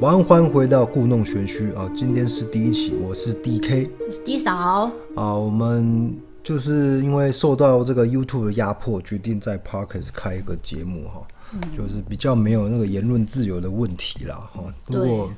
[0.00, 1.90] 晚安，欢迎回到故弄玄虚啊！
[1.94, 5.34] 今天是第一期，我是 DK，我是 D 嫂啊。
[5.34, 14.62] 我们就是因为受到这个 YouTube 的压迫，决定在 Podcast 开一个节目哈，嗯、就是比较没有那个言论自由的问题啦哈。
[14.88, 15.32] 如果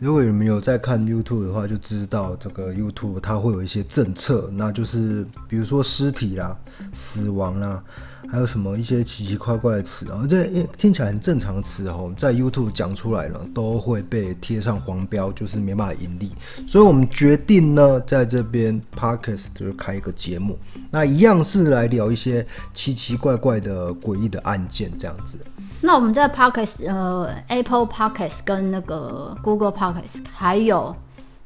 [0.00, 6.58] 如果你们有在看 YouTube 的话，就知道这个 YouTube 它会有一些政策，那就是比如说尸体啦、
[6.92, 7.84] 死亡啦。
[8.30, 10.26] 还有什么一些奇奇怪怪的词啊？
[10.28, 10.44] 这
[10.76, 16.32] 听起来很正常的词哦，在 YouTube 讲出来了，都会被贴上黄标，就是没办法盈利。
[16.66, 20.58] 所以我们决定呢，在这边 Podcast 就开一个节目，
[20.90, 25.38] 那一样是来聊一些奇奇怪怪的诡异的案件这样子。
[25.80, 30.96] 那我们在 Podcast 呃 Apple Podcast 跟那个 Google Podcast 还有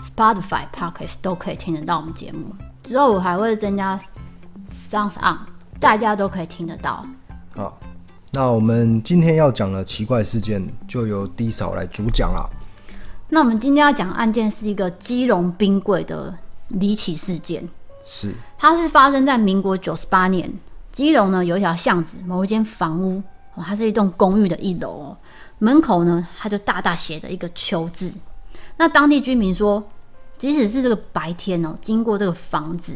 [0.01, 2.55] Spotify Podcast 都可以听得到我们节目。
[2.85, 4.01] 之后我还会增加
[4.73, 5.58] Sounds On。
[5.81, 7.07] 大家都可以听得到。
[7.55, 7.79] 好，
[8.33, 12.51] 那我们今天要讲的奇怪事件，就由 D 嫂来主讲了。
[13.29, 16.37] 那我们今天要讲的案件是一个基隆冰柜的
[16.69, 17.69] 离奇事件。
[18.05, 20.53] 是，它是发生在民国九十八年，
[20.91, 23.23] 基隆呢有一条巷子，某一间房屋，
[23.55, 25.17] 哦，它是一栋公寓的一楼哦，
[25.59, 28.13] 门口呢它就大大写着一个秋字。
[28.79, 29.85] 那当地居民说，
[30.37, 32.95] 即使是这个白天哦，经过这个房子。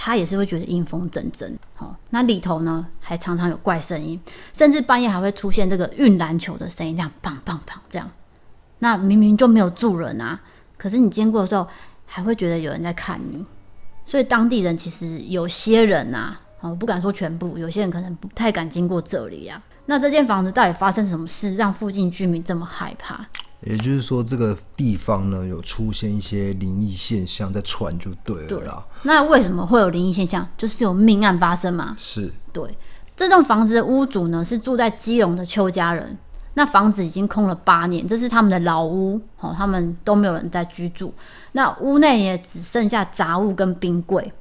[0.00, 4.18] 他也是会觉得阴风阵阵，哦，那里头呢还常常有怪声音，
[4.52, 8.08] 甚至半夜还会出现这个运篮球的声音，这样砰砰砰这样。
[8.78, 10.40] 那明明就没有住人啊，
[10.76, 11.66] 可是你经过的时候
[12.06, 13.44] 还会觉得有人在看你，
[14.04, 19.60] 所以当地人其实有些人啊，我不敢说全部，有些人可能不太敢经过这里呀。
[19.86, 23.26] 那这间房子到底发生什么事，让附近居民这么害怕？
[23.62, 28.86] 也就是说，这个地方呢有出现一些灵异现象在传，就对了啦。
[29.02, 30.46] 对，那为什么会有灵异现象？
[30.56, 31.92] 就是有命案发生嘛。
[31.96, 32.78] 是，对。
[33.16, 36.16] 这栋房子的屋主呢是住在基隆的邱家人，
[36.54, 41.12] 那房子已经空了八年，这是他们的老屋，哦，他们都没有人在居住。
[41.52, 44.32] 那屋内也只剩下杂物跟冰柜。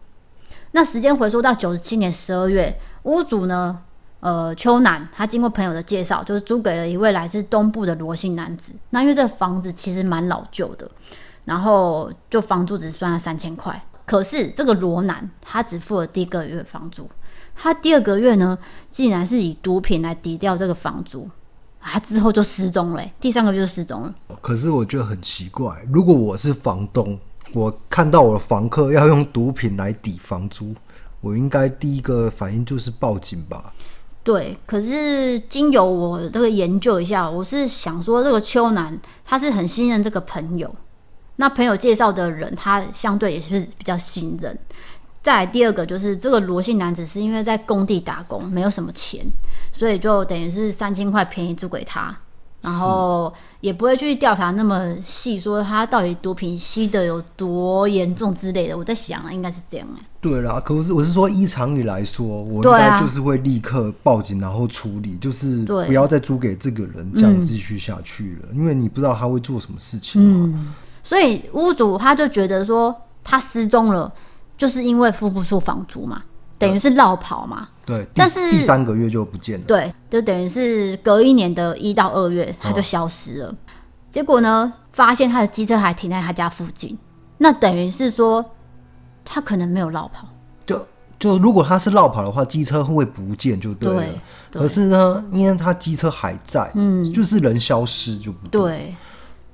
[0.74, 3.82] 那时间回溯到九十七年十二月，屋主呢？
[4.28, 8.74] 呃，邱男他经过朋友的介绍，就是租给了一位来自东部的罗姓男子。
[8.90, 10.92] 那因为这房子其实蛮老旧的，
[11.46, 13.82] 然后就房租只算了三千块。
[14.06, 17.10] 可是这个罗男他只付了第一个月房租，
[17.56, 18.58] 他第二个月呢，
[18.90, 21.30] 竟然是以毒品来抵掉这个房租，
[21.80, 23.06] 他之后就失踪了。
[23.22, 24.14] 第三个月就失踪了。
[24.42, 27.18] 可是我觉得很奇怪，如果我是房东，
[27.54, 30.76] 我看到我的房客要用毒品来抵房租，
[31.22, 33.74] 我应该第一个反应就是报警吧。
[34.28, 40.70] 对，可是经由我这个研究一下，我是想说，这个秋男他是很信任这个朋友，
[41.38, 44.60] 那朋友介绍的人，他相对也是比较信任。
[45.24, 49.26] 再来第二个就是这个罗姓男子是因为在工地打工，没有什么钱，
[49.72, 52.14] 所以就等于是三千块便宜租给他。
[52.62, 53.32] 然后
[53.62, 58.78] 也不会去调查那么细，说他到底毒品吸的有多严重之类的。
[58.78, 60.04] 我在想啊，应该是这样哎。
[60.20, 68.50] 对啦，可是我是说，依常理来说，我应该就是会立刻报警，然后处理，就是不要再租给这个人，这样继续下去了。
[68.52, 70.46] 嗯、因为你不知道他会做什么事情嘛。
[70.52, 70.74] 嗯。
[71.04, 74.12] 所以屋主他就觉得说，他失踪了，
[74.58, 76.24] 就是因为付不出房租嘛。
[76.58, 77.68] 等于是落跑嘛？
[77.86, 79.66] 对，但是第三个月就不见了。
[79.66, 83.48] 对，就等于是隔一年的一到二月，他就消失了。
[83.48, 83.56] 哦、
[84.10, 86.98] 结果呢，发现他的机车还停在他家附近，
[87.38, 88.44] 那等于是说
[89.24, 90.28] 他可能没有落跑。
[90.66, 90.86] 就
[91.20, 94.04] 就如果他是落跑的话，机车会不见就对了。
[94.52, 98.62] 可是呢，因为他机车还在，嗯，就是人消失就不对。
[98.62, 98.96] 对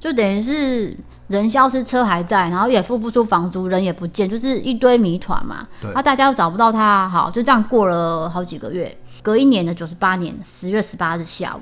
[0.04, 0.94] 就等于是
[1.28, 5.66] 人消失，车还在，然后也付不出房租，人也不见，就是一堆谜团嘛。
[5.80, 8.98] 对，那大家都找不到他，好，就这样过了好几个月。
[9.22, 11.62] 隔一年的九十八年十月十八日下午，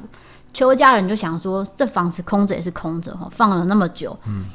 [0.52, 4.46] 邱家人就想说，这房子空着也是空着哈，放了那么久，嗯，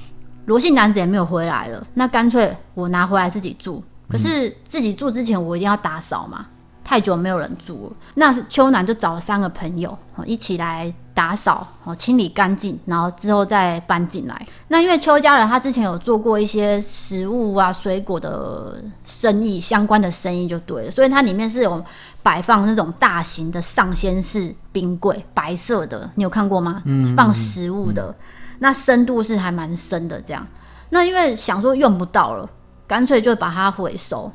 [0.47, 3.81] 罗姓男子也没有回来了，那干脆我拿回来自己住。
[4.11, 6.45] 可是自己住之前，我一定要打扫嘛。
[6.87, 14.47] 太久没有人住了，那是邱男就找了三个朋友一起来打扫哦，清理干净，然后之后再搬进来。
[14.69, 21.84] 那因为邱家人他之前有做过一些食物啊、水果的生意，相关的生意就对了，所以它里面是有
[22.22, 26.83] 摆放那种大型的上仙式冰柜，白色的，你有看过吗？
[26.84, 28.15] 嗯，放食物的，
[28.60, 30.21] 那深度是还蛮深的。
[30.21, 30.47] 这样，
[30.91, 32.49] 那因为想说用不到了，
[32.87, 34.31] 干脆就把它回收。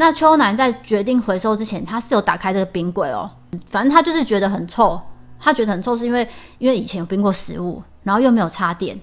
[0.00, 3.28] 那秋男在决定回收之前，他是有打开这个冰柜哦。
[3.68, 5.00] 反正他就是觉得很臭，
[5.40, 6.26] 他觉得很臭是因为
[6.58, 8.96] 因为以前有冰过食物，然后又没有插电，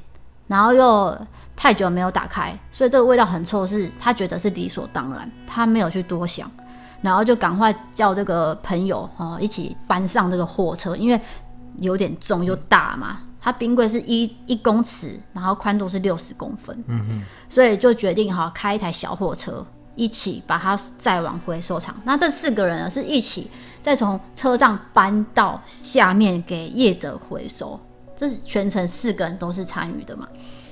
[0.47, 1.17] 然后又
[1.53, 6.49] 太久没有打开，所以这个味道很臭，是他觉得是理所当然，他没有去多想。
[7.01, 11.19] 然后就赶快叫这个朋友哦一起搬上这个货车，因为
[11.79, 13.19] 有点重又大嘛。
[13.41, 19.63] 它冰柜是一一公尺，然后宽度是六十公分，嗯嗯，所以就决定哈开一台小货车，
[19.95, 21.95] 一起把它载往回收场。
[22.03, 23.49] 那这四个人呢是一起
[23.81, 27.79] 再从车上搬到下面给业者回收，
[28.15, 30.27] 这是全程四个人都是参与的嘛。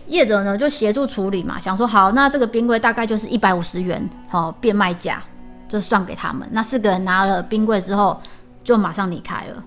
[0.07, 5.23] 业者呢就协助处理嘛，想说好，那这个冰柜大概就是一百五十元，好变卖价
[5.69, 6.47] 就算给他们。
[6.51, 8.21] 那四个人拿了冰柜之后，
[8.63, 9.63] 就马上离开了。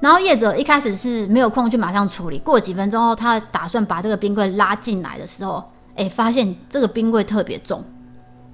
[0.00, 5.62] 然后业者一开始是没有空去马上处理，过几分钟后，他打算把这个冰柜拉进来的时候，
[5.94, 7.84] 哎，发现这个冰柜特别重，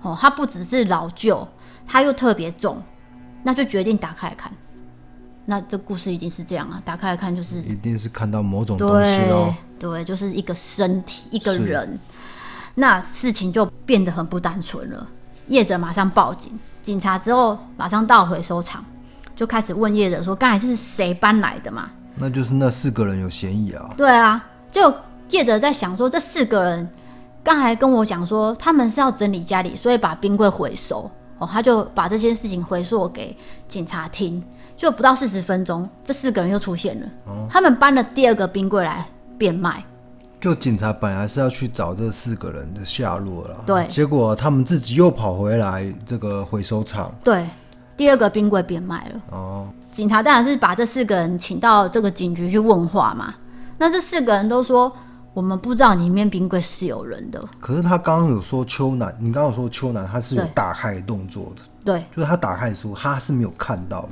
[0.03, 1.47] 哦，它不只是老旧，
[1.87, 2.83] 它又特别重，
[3.43, 4.53] 那就决定打开来看。
[5.45, 11.99] 那这故事一定是这样啊，打开来看就是一定是看到某种东西喽，对，就是一个身体，一个人，
[12.75, 15.07] 那事情就变得很不单纯了。
[15.47, 18.85] 业者马上报警，警察之后马上到回收场。
[19.35, 23.89] 就开始问业者说：“刚才是谁搬来的嘛？”那就是那四个人有嫌疑啊。
[23.97, 24.93] 对啊，就
[25.31, 26.91] 业者在想说，这四个人
[27.49, 31.11] 刚才跟我讲说，他们是要整理家里，所以把冰柜回收。
[31.39, 33.35] 哦，他就把这件事情回溯给
[33.67, 34.45] 警察听。
[34.77, 37.07] 就不到四十分钟，这四个人又出现了。
[37.25, 39.09] 哦，他们搬了第二个冰柜来
[39.39, 39.83] 变卖。
[40.39, 47.11] 就警察本来是要去找这四个人的下落了，对，结果他们自己又跑回来这个回收厂。
[47.25, 47.49] 对。
[47.97, 53.35] 第二个冰柜变卖了哦，警察当然是把这四个人请到这个警局去问话嘛。
[53.79, 54.95] 那这四个人都说，
[55.39, 57.41] 我们不知道里面冰柜是有人的。
[57.61, 64.09] 可是他刚刚有说秋楠，你刚刚有说秋楠他是有打开动作的，对，就是他打开的时候他是没有看到的。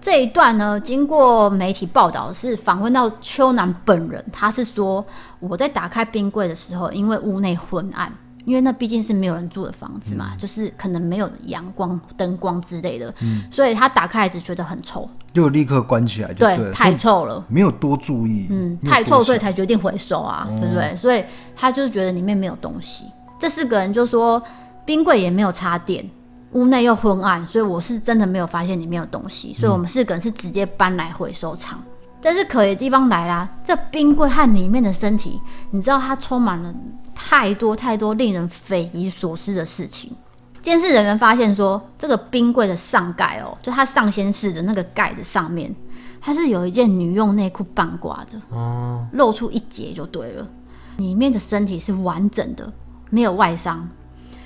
[0.00, 5.06] 这一段呢，经过媒体报道是访问到秋楠本人，他是说
[5.38, 8.12] 我在打开冰柜的时候，因为屋内昏暗。
[8.44, 20.94] 因为那毕竟是没有人住的房子嘛，嗯、就是可能没有阳光、灯光之类的，嗯、所以他打开只觉得很臭，就立刻关起来就对，对，太臭了，没有多注意，嗯，太臭，所以才决定回收啊，嗯、对不对？
[20.94, 21.24] 所以
[21.56, 23.04] 他就是觉得里面没有东西。
[23.40, 24.42] 这四个人就说
[24.84, 26.04] 冰柜也没有插电，
[26.52, 31.78] 屋内又昏暗，所以我是真的没有发现里面有东西，所以我们四个人是直接搬来回收厂。
[31.82, 36.74] 嗯、但是可疑的地方来啦，这冰柜和里面的身体，你知道它充满了。
[37.14, 40.12] 太多太多令人匪夷所思的事情。
[40.60, 45.74] 监视人员发现说，这个冰柜的上盖哦，就它上掀式的那个盖子上面，
[46.22, 50.48] 它是有一件女用内裤半挂着，哦，露出一截就对了。
[50.96, 52.72] 里面的身体是完整的，
[53.10, 53.88] 没有外伤，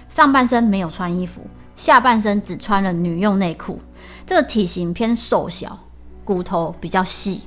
[0.08, 1.42] 上半身没有穿衣服，
[1.76, 3.78] 下半身只穿了女用内裤。
[4.26, 5.78] 这个体型偏瘦小，
[6.24, 7.42] 骨头比较细，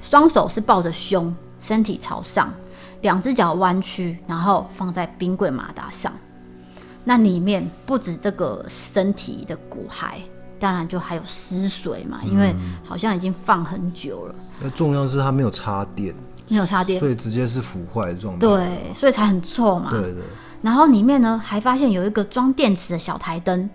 [0.00, 2.52] 双手是抱着胸，身体朝上。
[3.02, 6.12] 两只脚弯曲，然后放在冰柜马达上。
[7.04, 10.16] 那里面不止这个身体的骨骸，
[10.58, 12.54] 当然就还有湿水嘛，因为
[12.84, 14.34] 好像已经放很久了。
[14.60, 16.14] 那重要是它没有插电，
[16.48, 18.40] 没有插电，所以直接是腐坏的状态。
[18.40, 19.90] 对，所以才很臭嘛。
[19.90, 20.22] 对对。
[20.60, 23.70] 然后里面呢，还发现有一个装电池的小台灯，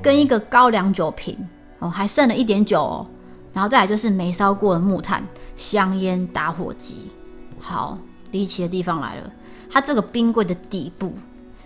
[0.00, 1.36] 跟一个高粱酒瓶
[1.80, 3.06] 哦，还剩了一点酒哦。
[3.52, 5.26] 然后再来就是没烧过的木炭、
[5.56, 7.10] 香烟、打火机。
[7.58, 7.98] 好。
[8.30, 9.30] 离奇的地方来了，
[9.70, 11.12] 它这个冰柜的底部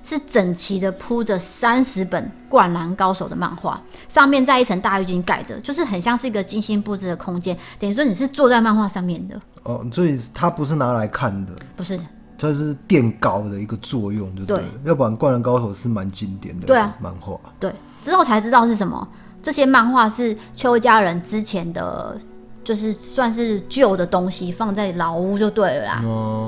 [0.05, 7.57] 是整齐的铺着三十本《灌篮高手》的漫画，上面再一层大浴巾盖着，就是很像是一个精心布置的空间。
[7.79, 11.99] 等于说你是坐在漫画上面的哦，所以它不是拿来看的，不是，
[12.37, 14.59] 它是垫高的一个作用，对不对？
[14.59, 17.39] 对，要不然《灌篮高手》是蛮经典的，对啊，漫画。
[17.61, 19.07] 对，之后才知道是什么，
[19.41, 22.19] 这些漫画是邱家人之前的。
[22.65, 26.03] 就是算是旧的东西放在老屋就对了啦，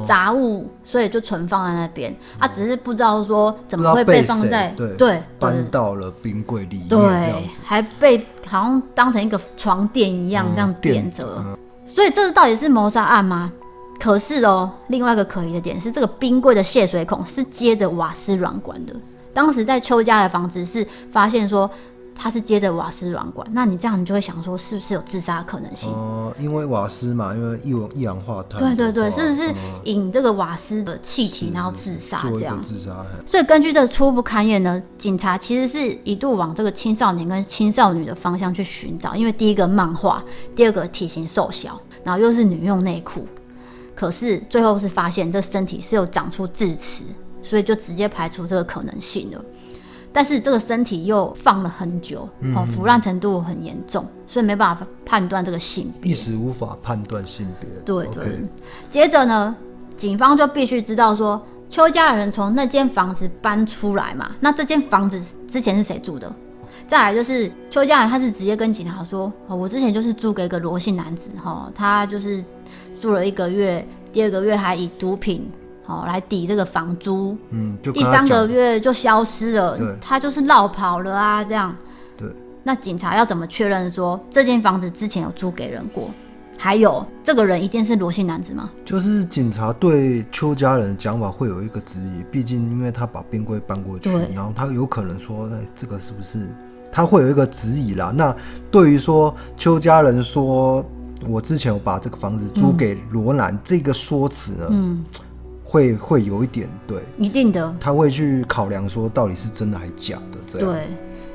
[0.06, 2.14] 杂、哦、物，所以就存放在那边。
[2.38, 11.24] 他、只是不知道说怎么会被放在对对搬到了冰柜里面对这样子，还被好像当成一个床垫一样这样垫着。
[11.38, 13.52] 嗯、所以这是到底是谋杀案吗？
[13.98, 18.94] 可是哦，另外一个可疑的点是，这个冰柜的泄水孔是接着瓦斯软管的。
[19.32, 21.68] 当时在邱家的房子是发现说。
[22.14, 25.90] 它是接着瓦斯软管，那你这样你就会想说，是不是有自杀的可能性？
[25.90, 28.60] 哦、呃，因为瓦斯嘛，因为一氧一氧化碳。
[28.60, 29.52] 对对对，是不是
[29.84, 32.62] 引这个瓦斯的气体，然后自杀这样？
[32.62, 33.04] 自杀。
[33.26, 40.22] 所以根据这初步勘验呢，警察其实是一度往这个青少年跟青少女的方向去寻找，因为第一个漫画，
[40.54, 43.26] 第二个体型瘦小，然后又是女用内裤，
[43.94, 47.02] 可是最后是发现这身体是有长出智齿，
[47.42, 49.44] 所以就直接排除这个可能性了。
[50.14, 57.68] 但是这个身体又放了很久，嗯、哦，腐烂程度很严重，所以没办法判断这个性别，一时无法判断性别。
[57.84, 58.40] 对对。
[58.88, 59.56] 接着呢，
[59.96, 66.32] 警方就必须知道说，邱家人从那间房子搬出来嘛，那这间房子之前是谁住的？
[66.86, 72.44] 再来就是邱家人，他是直接跟警察说：“哦，我之前就是租给一个罗姓男子，哈，他就是
[73.00, 75.50] 住了一个月，第二个月还以毒品，
[75.86, 81.74] 哦，来抵这个房租，嗯，就第三个月就消失了，对他就是绕跑了啊，这样。
[82.16, 82.28] 对，
[82.62, 86.08] 那警察要怎么确认说这间房子之前有租给人过？”
[86.56, 88.70] 还有这个人一定是罗姓男子吗？
[88.84, 96.46] 就是警察对邱家人的讲法会有一个质疑，毕竟因为他把冰柜搬过去，然后他有可能说，哎，这个是不是
[96.92, 98.12] 他会有一个质疑啦？
[98.14, 98.34] 那
[98.70, 100.82] 对于说邱家人说
[101.26, 105.04] 我之前有把这个房子租给罗兰、嗯、这个说辞呢，嗯，
[105.74, 110.86] 会会有一点对，一定的，他会去考量说到底是真的还是假的这样，对，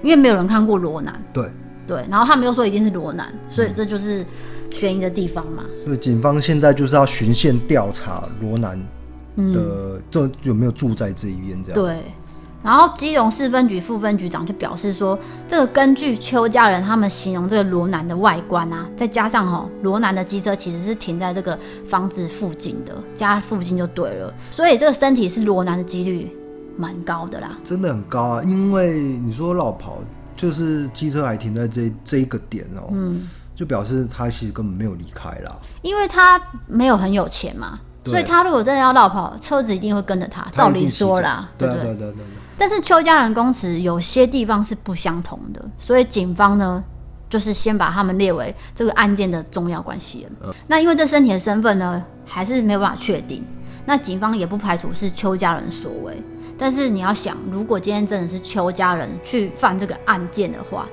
[0.01, 1.49] 因为没有人看过罗南，对。
[1.85, 4.25] 对，然后他们又说一定是罗南，所以这就是。
[4.71, 8.79] 悬疑的地方嘛，所以警方现在就是要循线调查罗南
[9.35, 11.73] 的，这、嗯、有没有住在这一边这样。
[11.73, 12.03] 对，
[12.63, 26.29] 然后基隆市分局副分局长就表示说，这个根据邱家人他们形容这个罗南的外观啊，再加上哈罗南的机车其实是停在这个房子附近的，家附近就对了，所以这个身体是罗南的几率
[26.75, 29.99] 蛮高的啦，真的很高啊，因为你说落跑，
[30.35, 33.27] 就是机车还停在这这一个点哦、喔，嗯。
[33.55, 40.49] 就表示他其实根本没有离开啦，因为他没有很有钱嘛，所以他如果真的要落跑，车子一定会跟着他。
[40.55, 42.25] 照理说啦，对对对对对。
[42.59, 46.83] 但是邱家人供词有些地方是不相同的，所以警方呢，
[47.29, 50.31] 就是先把他们列为这个案件的重要关系人。
[50.43, 50.53] 嗯。
[50.67, 53.43] 那因为这身体的身份呢，还是没有办法确定，
[53.85, 56.21] 那警方也不排除是邱家人所为。
[56.57, 60.85] 但是你要想，如果今天真的是邱家人去犯这个案件的话，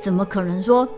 [0.00, 0.88] 怎么可能说？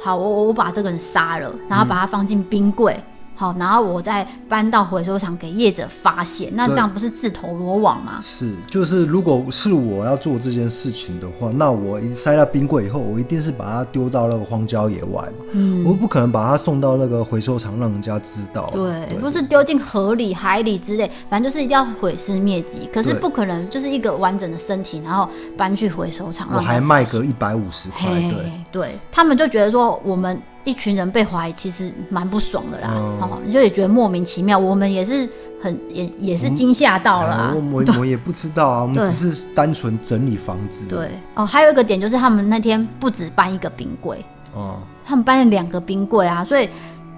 [0.00, 2.94] 好，我我把这个人杀了，然后把他放进冰柜。
[2.96, 8.18] 嗯好，然后我再搬到回收厂给业者发现，那这样不是自投罗网吗？
[8.22, 15.46] 是，就是如果是我要做这件事情的话，那我一塞到冰柜以后，我一定是把它丢到那个荒郊野外嘛。
[15.52, 18.70] 嗯，我不可能把它送到那个回收厂让人家知道。
[18.72, 22.88] 对，对不是丢进河里、海里之类，反正就是一定要毁尸灭迹。
[22.92, 28.08] 可是不可能就是一个完整的身体，然后搬去回收厂，我还卖个一百五十块。
[28.10, 30.40] 对，对他们就觉得说我们。
[30.64, 32.88] 一群人被怀疑，其实蛮不爽的啦，
[33.20, 34.58] 哦、嗯，就也觉得莫名其妙。
[34.58, 35.28] 我们也是
[35.62, 37.54] 很也也是惊吓到了啊。
[37.54, 40.88] 我我我也不知道啊，我们只是单纯整理房子。
[40.88, 46.66] 对哦，还有一个点就是他们那天不止搬一个冰柜哦，他们搬了两个冰柜啊，所以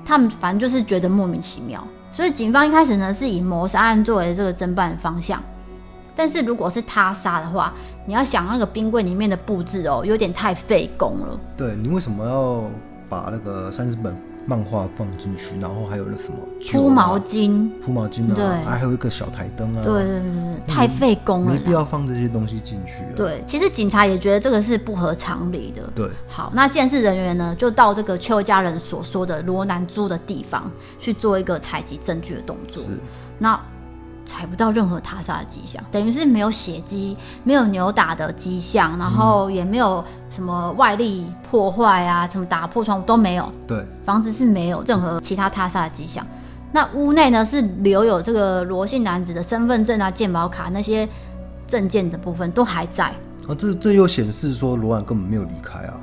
[0.05, 1.87] 他们反正就是觉得莫名其妙。
[2.11, 5.41] 所以警方一开始呢是以谋杀案作为这个侦办方向，
[6.17, 7.73] 但是如果是他杀的话，
[8.07, 11.39] 你要想那个冰柜里面的布置哦，有点太费工了。
[11.57, 12.69] 对，你为什么要？
[13.09, 16.39] 把那个三十本漫画放进去，然后还有那什么
[16.73, 20.33] 铺毛巾、铺毛巾啊，对，还有一个小台灯啊，对对对
[20.67, 23.03] 对，太费工了，没必要放这些东西进去。
[23.17, 25.83] 对，其实警察也觉得这个是不合常理的。
[25.95, 32.83] 对，好，那监视人员呢，就到这个邱家人所说的罗南租的地方去做一个采集证据的动作。
[32.85, 32.91] 是，
[33.39, 33.61] 那。
[34.27, 43.51] 采不到任何他杀的迹象，等于是没有血迹，没有扭打的迹象，然后也没有什么外力破坏啊，什么打破窗户都没有。
[43.67, 46.27] 对，房子是没有任何其他他杀的迹象。
[46.73, 51.09] 那屋内呢，是留有这个罗姓男子的身份证啊、健保卡那些
[51.67, 53.15] 证件的部分都还在。
[53.47, 55.95] 哦，这这又显示说罗婉根本没有离开啊。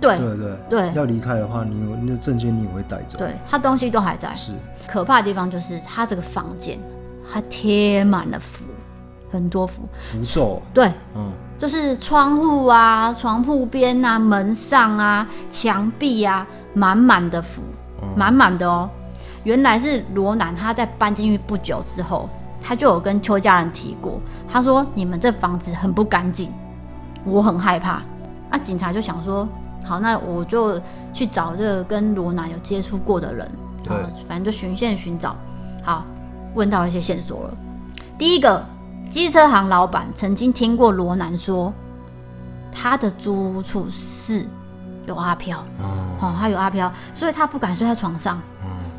[0.00, 3.18] 对对对对，要离开的话，你有你的证件你也会带走。
[3.18, 4.34] 对，他东西都还在。
[4.34, 4.52] 是，
[4.88, 6.78] 可怕的地方就是他这个房间。
[7.32, 8.64] 它贴满了符，
[9.30, 10.60] 很多符符咒。
[10.74, 17.62] 对，嗯，就是窗户啊、床铺边啊、门上啊、墙壁啊，满满的符，
[18.14, 18.86] 满满的哦。
[19.44, 22.28] 原来是罗南他在搬进去不久之后，
[22.60, 26.52] 他就有跟邱家人提过，他说：“你们这房子很不干净，
[27.24, 28.02] 我很害怕。”
[28.52, 29.48] 那警察就想说
[29.86, 30.78] ：“好，那我就
[31.14, 33.50] 去找这个跟罗南有接触过的人，
[33.82, 33.96] 对，
[34.28, 35.34] 反正就循线寻找。”
[35.82, 36.04] 好。
[36.54, 37.54] 问到了一些线索了。
[38.18, 38.64] 第一个，
[39.10, 41.72] 机车行老板曾经听过罗南说，
[42.70, 44.46] 他的租屋处是
[45.06, 48.40] 有阿飘，哦，他有阿飘，所以他不敢睡在床上。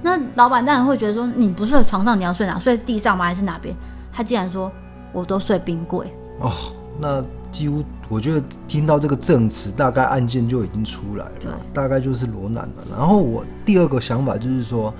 [0.02, 2.60] 那老板当然会觉得说，你不睡床上，你要睡哪？
[2.60, 3.26] 睡地上吗？
[3.26, 3.74] 还是哪边？
[4.12, 4.70] 他竟然说，
[5.14, 6.14] 我都睡冰柜。
[6.40, 6.52] 哦，
[7.00, 12.84] 那几乎我觉得听到这个证词，大概案件就已经出来了，大概就是罗南了。
[12.92, 14.94] 然后我第二个想法就是说。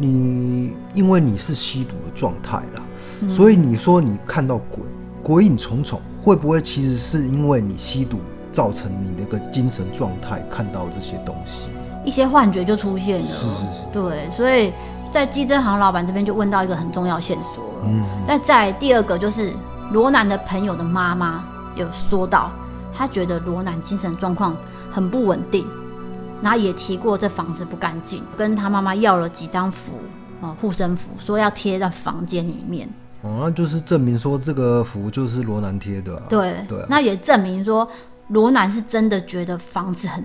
[0.00, 2.82] 你因为你是吸毒的状态啦，
[3.20, 4.82] 嗯、所以你说你看到鬼，
[5.22, 8.18] 鬼影重重，会不会其实是因为你吸毒
[8.50, 11.68] 造成你那个精神状态看到这些东西，
[12.02, 13.26] 一些幻觉就出现了。
[13.26, 14.72] 是是是，对，所以
[15.12, 17.70] 在基真行老板这边就问到一个很重要线索了。
[17.84, 19.52] 嗯，再在第二个就是
[19.92, 21.44] 罗南的朋友的妈妈
[21.76, 22.50] 有说到，
[22.96, 24.56] 她觉得罗南精神状况
[24.90, 25.66] 很不稳定，
[26.42, 29.92] 然后也提过这房子不干净，跟他妈妈要了几张符
[30.40, 32.88] 啊护身符，说要贴在房间里面。
[33.22, 36.22] 哦，那就是证明说这个符就是罗南贴的啊。
[36.28, 37.86] 对对啊，那也证明说
[38.28, 40.24] 罗南是真的觉得房子很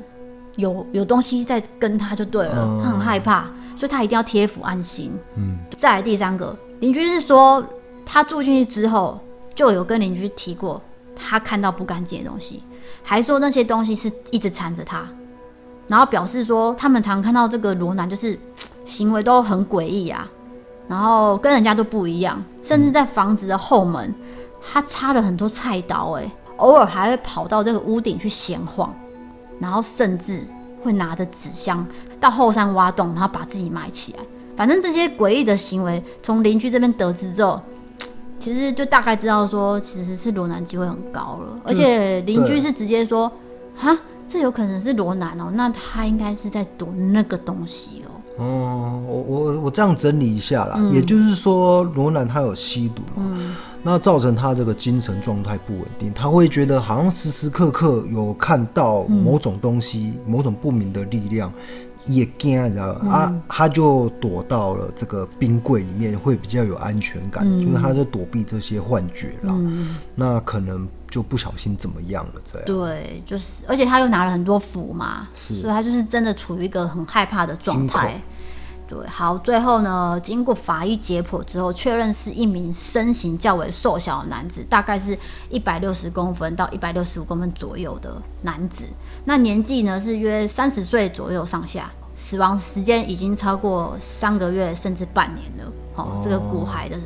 [0.55, 3.45] 有有东西在跟他就对了，嗯，他很害怕，
[3.75, 5.12] 所以他一定要贴符安心。
[5.36, 7.62] 嗯，再来第三个邻居是说，
[8.05, 9.19] 他住进去之后
[9.53, 10.81] 就有跟邻居提过，
[11.13, 12.63] 他看到不干净的东西，
[13.03, 15.05] 还说那些东西是一直缠着他，
[15.87, 18.37] 然后表示说他们常看到这个罗南就是
[18.85, 20.29] 行为都很诡异啊。
[20.87, 24.13] 然后跟人家都不一样，甚至在房子的后门，
[24.61, 28.93] 他插了很多菜刀，哎，偶尔还会跑到这个屋顶去闲晃，
[29.59, 30.41] 然后甚至
[30.83, 31.83] 会拿着纸箱
[32.19, 34.19] 到后山挖洞，然后把自己埋起来。
[34.55, 37.59] 反正这些诡异的行为，从邻居这边得知之后，
[38.37, 41.55] 其实就大概知道说，其实是罗南机会很高了。
[41.63, 43.31] 而且邻居是直接说，
[43.75, 43.97] 哈，
[44.27, 48.12] 这有可能是罗南哦，那他应该是在躲那个东西哦。
[48.38, 61.50] 哦，我我我这样整理一下啦，嗯、也就是说，罗南他有吸毒嘛，嗯、那造成他这个精神状态不稳定，他会觉得好像时时刻刻有看到某种东西，嗯、某种不明的力量，
[62.05, 63.01] 也惊，你知道吧？
[63.03, 69.53] 嗯、啊，他就躲到了这个冰柜里面，会比较有安全感，嗯、就是他在躲避这些幻觉啦。
[69.53, 72.65] 嗯、那可能就不小心怎么样了，这样。
[72.65, 78.22] 对，就是，而且他又拿了很多符嘛，所以他就是真的处于一个很害怕的状态。
[78.86, 85.17] 对，好，最后呢，经过法医解剖之后，确认是一名身形较为瘦小的男子，大概是
[85.50, 88.84] 一百六十公分到一百六十五公分左右的男子。
[89.24, 95.72] 那年纪呢是约三十岁左右上下，死亡时间已经超过三个月甚至半年了。
[95.95, 97.00] 好、哦，这个骨骸的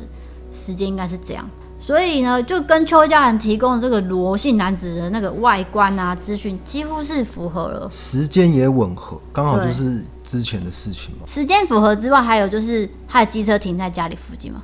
[0.52, 1.48] 时间应该是这样。
[1.82, 11.22] 所以呢，就跟邱家人提供的这个罗姓男子的那个外观啊资讯，几乎是符合了，时间也吻合，刚好就是之前的事情嘛。
[11.26, 14.62] 时间符合之外，还有就是他的机车停在家里附近嘛，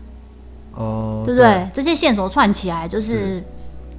[0.74, 1.48] 哦、呃，对不对？
[1.48, 3.42] 对，这些线索串起来，就是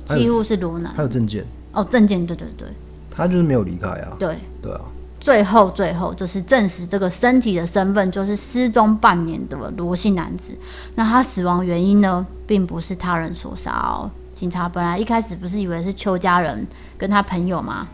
[0.06, 0.94] 几乎是罗南。
[0.96, 2.68] 还有证件哦，证件，对对对，
[3.10, 4.16] 他就是没有离开啊。
[4.20, 4.82] 对对啊。
[5.28, 10.58] 最后，最后就是证实这个身体的身份，就是失踪半年的罗姓男子。
[10.96, 14.10] 那他死亡原因呢，并不是他人所杀哦。
[14.34, 16.66] 警察本来一开始不是以为是邱家人
[16.98, 17.90] 跟他朋友吗？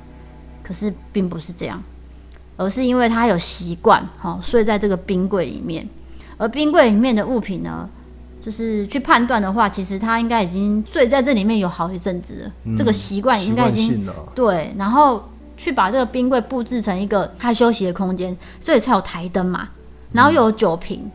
[0.61, 1.81] 可是并不是这样，
[2.55, 5.89] 而是因为他有习惯哈睡在这个冰柜里面，
[6.37, 7.89] 而冰柜里面的物品呢，
[8.39, 12.51] 就是去判断的话，其实他应该已经睡在这里面有好一阵子了。
[12.65, 15.23] 嗯、这个习惯应该已经对，然后。
[15.55, 19.69] 去把这个冰柜布置成一个他休息的空间，所以才有台灯嘛，
[20.11, 21.11] 然后又有酒瓶，嗯、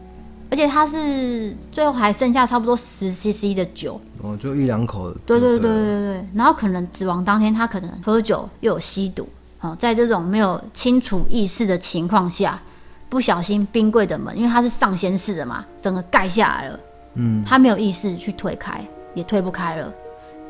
[0.50, 5.10] 而且他是最后还剩下差不多十 CC 的酒，哦，就一两口。
[5.26, 9.28] 对对对对对，然后可能死亡当天他可能喝酒又有吸毒，
[9.60, 12.60] 哦，在这种没有清楚意识的情况下，
[13.08, 16.80] 不小心冰柜的门，因为它是上掀式的嘛，整个盖下来了，
[17.14, 19.92] 嗯，他没有意识去推开，也推不开了。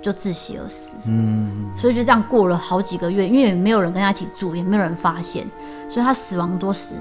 [0.00, 5.44] 就窒息而死，嗯，所以就这样过了好几个月，因为也没有人跟他一起住，也没有人发现，
[5.88, 6.94] 所以他死亡多时，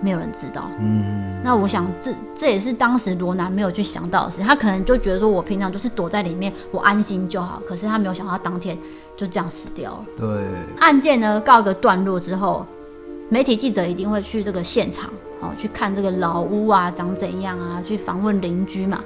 [0.00, 8.76] 没有人知道，嗯，那我想这这也是当时罗南没有去想到的事，他可能就觉得说我平常就是躲在里面，我安心就好，可是他没有想到当天
[9.16, 10.04] 就这样死掉了。
[10.16, 10.44] 对，
[10.80, 12.66] 案件呢告一个段落之后，
[13.28, 15.08] 媒体记者一定会去这个现场，
[15.40, 19.00] 哦，去看这个老屋啊长怎样啊，去访问邻居嘛。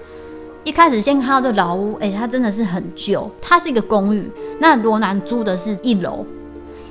[0.65, 4.31] 一开始先看到这老屋，哎、欸，它真的是很旧，它是一个公寓。
[4.59, 6.25] 那罗南租的是一楼，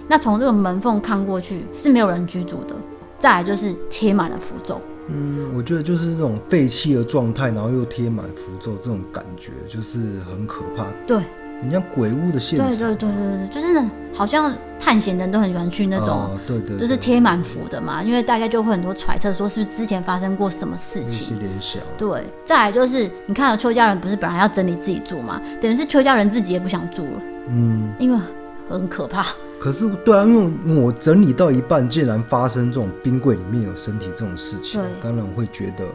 [0.08, 2.76] 那从这个门缝看过去是没有人居住的。
[3.18, 4.80] 再来就是贴满了符咒。
[5.08, 10.86] 嗯，我觉得就是这种废弃的状态，然后又贴满符咒，这种感觉就是很可怕。
[11.08, 11.22] 对。
[11.62, 21.22] 人家鬼屋的现场，对对对对对，就是好像探险的人都很喜欢去那种，哦、对，对对，就是贴满符的嘛，因为大家就会很多揣测，说是不是之前发生过什么事情？
[21.22, 21.82] 一些联想。
[21.98, 28.20] 对，再来就是你看到邱家人不是本来要整理自己住嘛，等于是邱家人自己也不想住了，嗯，因为
[28.70, 29.26] 很可怕。
[29.60, 35.86] 可是对啊，因为我整理到一半，竟然发生这种冰柜里面有身体这种事情，对当然我会觉得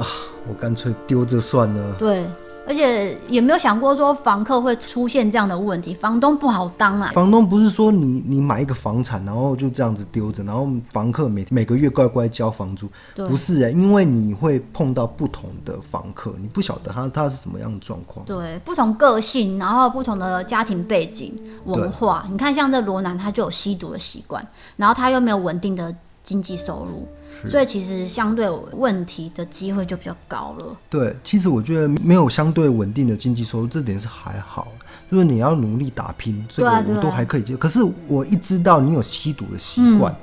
[0.00, 0.06] 啊，
[0.48, 1.96] 我干脆丢着算了。
[1.98, 2.22] 对。
[2.68, 7.10] 而且也没有想过说房客会出现这样的问题，房东不好当啊。
[7.14, 18.24] 房东不是说你你买一个房产，然后就这样子丢着，然后房客每每个月乖乖交房租，不是哎，因为你会碰到不同的房客，你不晓得他他是什么样的状况。
[18.26, 22.26] 对，不同个性，然后不同的家庭背景、文化。
[22.30, 27.08] 你看，像这罗南他就有吸毒的习惯，然后他又没有稳定的经济收入，
[27.46, 30.76] 所以其实相对问题的机会就比较高了。
[30.90, 34.68] 对，其实我觉得没有相对稳定的经济收入，这点是还好。
[35.10, 37.58] 就是你要努力打拼，这个我都还可以接受。
[37.58, 40.16] 可是我一知道你有吸毒的习惯，嗯、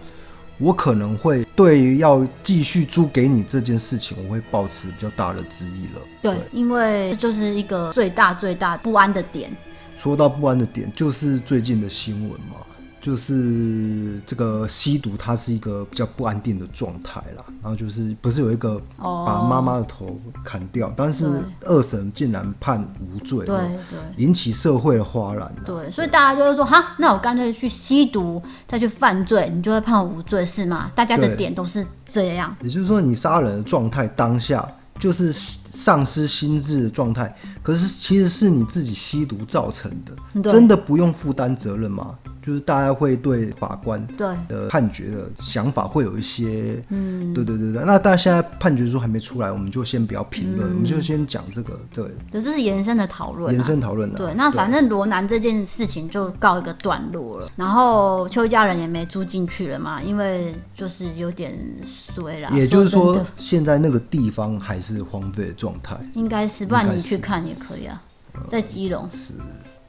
[0.60, 6.02] 我可能会对于要继续租给你这件事情，我会保持比较大的质疑了。
[6.22, 9.50] 对，对，因为就是一个最大最大不安的点。
[9.96, 12.58] 说到不安的点，就是最近的新闻嘛。
[13.06, 17.46] 就是这个吸毒，它是一个比较不安定的状态啦。
[17.62, 23.56] 然后就是不是有一个把妈妈的头砍掉，但是二审竟然判无罪，对
[23.92, 25.54] 对，引起社会的哗然。
[25.64, 30.92] 对，所以大家就会说，哈，那我干脆去吸毒，再去犯罪，你就会判无罪是吗？
[30.96, 32.58] 大家的点都是这样。
[32.64, 42.18] 也就是说，你杀人的状态当下就是丧失心智的状态，可是其实是你自己吸毒造成的，真的不用负担责任吗？
[42.46, 47.84] 就是大家会对法官对的判决的想法会有一些，嗯，对对对对。
[47.84, 51.80] 那但现在判决书还没出来，我们就先不要评论，嗯、我们就先讲这个。
[51.92, 54.18] 对，这是延伸的讨论、啊，延伸讨论的。
[54.18, 62.50] 对，那反正罗南这件事情就告一个段落了，然后邱家人也没住进去了嘛，因为就是有点衰了。
[62.52, 68.04] 也就是说，说现在那个地方还是荒废的状态，应该是，不然你去看也可以啊，
[68.50, 69.10] 在基隆。
[69.12, 69.34] 是。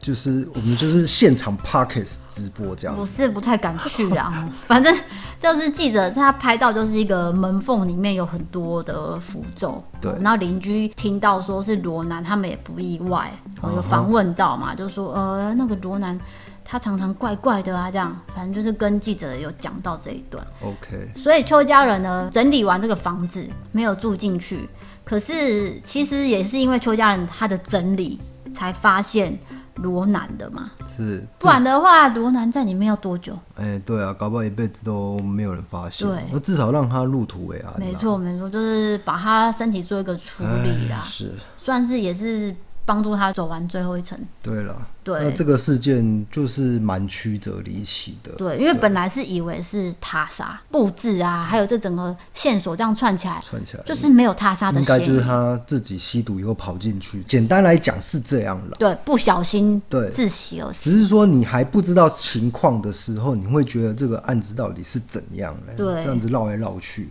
[0.06, 4.48] 就是我们就是现场 Podcast 直播这样，我是不太敢去啊。
[4.64, 4.96] 反正
[5.40, 10.12] 就是记者他拍到就是一个门缝里面有很多的符咒，对。
[10.20, 13.36] 然后邻居听到说是罗南，他们也不意外。
[13.60, 16.16] 我有访问到嘛，就说呃那个罗南
[16.64, 18.16] 他常常怪怪的啊，这样。
[18.32, 20.46] 反正就是跟记者有讲到这一段。
[20.62, 21.10] OK。
[21.16, 24.68] 所以邱家人呢整理完这个房子没有住进去，
[25.02, 28.20] 可是其实也是因为邱家人他的整理
[28.54, 29.36] 才发现。
[29.76, 33.32] 罗南的嘛，是，不然的话，罗南在里面要多久？
[33.56, 36.06] 哎、欸，对啊，搞不好一辈子都没有人发现。
[36.06, 37.78] 对，那至少让他入土为安。
[37.78, 42.54] 没错，没错，就是把他身体做一个处理啦，是，算是也是。
[42.86, 44.16] 帮助他走完最后一程。
[44.40, 48.32] 对了，对，那这个事件就是蛮曲折离奇的。
[48.32, 55.02] 对，因为本来是以为是他杀布置啊，还有这整个线索这样串起来，串起来就是没有他杀的嫌疑。
[55.02, 57.22] 应该就是他自己吸毒以后跑进去。
[57.28, 58.76] 简单来讲是这样了。
[58.80, 60.90] 对，不小心对窒息而死。
[60.90, 65.74] 只是说你还不知道情况的时候，你会觉得这个案子到底是怎样的？
[65.76, 67.08] 对，这样子绕来绕去。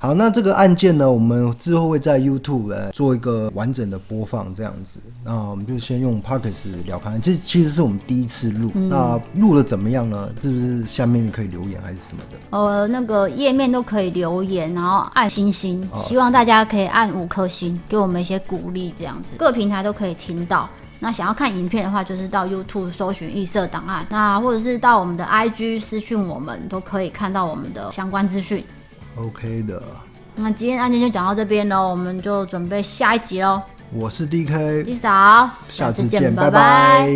[0.00, 5.00] 好，那这个案件呢，我们之后会在 YouTube 来做一个完整的播放，这样子。
[5.24, 8.70] 那我们就先用 Podcast 聊看，这其实是我们第一次录。
[8.74, 10.28] 嗯、那录的怎么样呢？
[10.42, 12.38] 是不是下面可以留言还是什么的？
[12.50, 19.36] 呃，那个页面都可以留言，然后按星星，哦、希望大家可以按五颗星，给我们一些鼓励，这样子。
[19.38, 20.68] 各平台都可以听到。
[21.00, 28.64] 那想要看影片的话，就是到 YouTube 搜寻异色档案，那或者是到我们的 IG 私讯我们，都可以看到我们的相关资讯。
[29.16, 29.80] OK 的，
[30.34, 33.62] 那今天案件就讲到这边喽，我们就准备下一集喽。
[33.90, 37.08] 我是 DK，李嫂，下次见，拜拜。